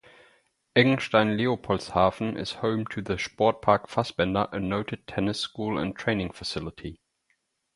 [0.75, 6.99] Eggenstein-Leopoldshafen is home to the Sportpark Fassbender, a noted tennis school and training facility.